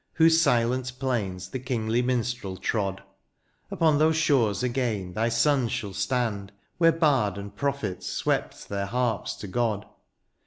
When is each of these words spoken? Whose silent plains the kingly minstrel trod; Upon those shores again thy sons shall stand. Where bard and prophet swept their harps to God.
Whose 0.13 0.41
silent 0.41 0.97
plains 0.97 1.49
the 1.49 1.59
kingly 1.59 2.01
minstrel 2.01 2.57
trod; 2.57 3.03
Upon 3.69 3.99
those 3.99 4.15
shores 4.15 4.63
again 4.63 5.13
thy 5.13 5.29
sons 5.29 5.71
shall 5.71 5.93
stand. 5.93 6.51
Where 6.79 6.91
bard 6.91 7.37
and 7.37 7.55
prophet 7.55 8.01
swept 8.01 8.67
their 8.67 8.87
harps 8.87 9.35
to 9.35 9.47
God. 9.47 9.85